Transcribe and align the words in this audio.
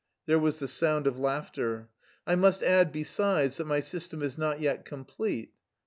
(There 0.25 0.39
was 0.39 0.57
the 0.57 0.67
sound 0.67 1.05
of 1.05 1.19
laughter.) 1.19 1.87
"I 2.25 2.33
must 2.33 2.63
add, 2.63 2.91
besides, 2.91 3.57
that 3.57 3.67
my 3.67 3.81
system 3.81 4.23
is 4.23 4.35
not 4.35 4.59
yet 4.59 4.83
complete." 4.83 5.51